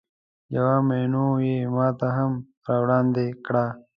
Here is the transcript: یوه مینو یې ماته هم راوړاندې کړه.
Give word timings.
یوه 0.55 0.77
مینو 0.87 1.27
یې 1.47 1.57
ماته 1.75 2.07
هم 2.17 2.31
راوړاندې 2.67 3.27
کړه. 3.45 3.65